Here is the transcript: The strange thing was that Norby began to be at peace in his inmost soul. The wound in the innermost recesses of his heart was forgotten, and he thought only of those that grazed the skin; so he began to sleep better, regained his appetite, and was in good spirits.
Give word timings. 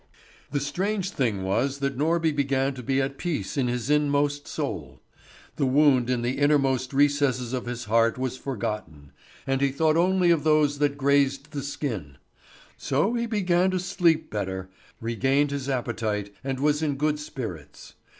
The 0.49 0.59
strange 0.59 1.11
thing 1.11 1.43
was 1.43 1.77
that 1.77 1.95
Norby 1.95 2.31
began 2.35 2.73
to 2.73 2.81
be 2.81 2.99
at 2.99 3.19
peace 3.19 3.55
in 3.55 3.67
his 3.67 3.87
inmost 3.91 4.47
soul. 4.47 4.99
The 5.57 5.67
wound 5.67 6.09
in 6.09 6.23
the 6.23 6.39
innermost 6.39 6.91
recesses 6.91 7.53
of 7.53 7.67
his 7.67 7.83
heart 7.85 8.17
was 8.17 8.35
forgotten, 8.35 9.11
and 9.45 9.61
he 9.61 9.69
thought 9.69 9.97
only 9.97 10.31
of 10.31 10.43
those 10.43 10.79
that 10.79 10.97
grazed 10.97 11.51
the 11.51 11.61
skin; 11.61 12.17
so 12.77 13.13
he 13.13 13.27
began 13.27 13.69
to 13.69 13.79
sleep 13.79 14.31
better, 14.31 14.71
regained 14.99 15.51
his 15.51 15.69
appetite, 15.69 16.33
and 16.43 16.59
was 16.59 16.81
in 16.81 16.95
good 16.95 17.19
spirits. 17.19 17.93